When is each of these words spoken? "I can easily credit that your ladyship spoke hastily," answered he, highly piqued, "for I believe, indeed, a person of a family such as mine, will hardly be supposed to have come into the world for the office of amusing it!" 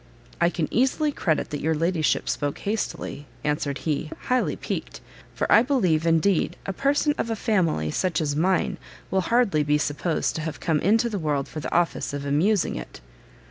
"I 0.41 0.49
can 0.49 0.67
easily 0.71 1.11
credit 1.11 1.51
that 1.51 1.61
your 1.61 1.75
ladyship 1.75 2.27
spoke 2.27 2.57
hastily," 2.57 3.27
answered 3.43 3.77
he, 3.85 4.09
highly 4.29 4.55
piqued, 4.55 4.99
"for 5.35 5.45
I 5.51 5.61
believe, 5.61 6.07
indeed, 6.07 6.55
a 6.65 6.73
person 6.73 7.13
of 7.19 7.29
a 7.29 7.35
family 7.35 7.91
such 7.91 8.19
as 8.19 8.35
mine, 8.35 8.77
will 9.11 9.21
hardly 9.21 9.61
be 9.61 9.77
supposed 9.77 10.33
to 10.37 10.41
have 10.41 10.59
come 10.59 10.79
into 10.79 11.07
the 11.07 11.19
world 11.19 11.47
for 11.47 11.59
the 11.59 11.71
office 11.71 12.13
of 12.13 12.25
amusing 12.25 12.75
it!" 12.77 12.99